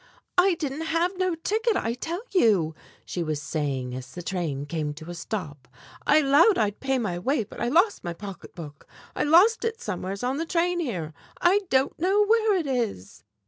[0.39, 2.73] "I didn't have no ticket, I tell you!"
[3.05, 5.67] she was saying as the train came to a stop.
[6.07, 8.87] "I 'lowed I'd pay my way, but I lost my pocket book.
[9.15, 13.23] I lost it somewheres on the train here, I don't know where it is!"